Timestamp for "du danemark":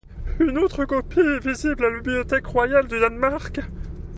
2.87-3.59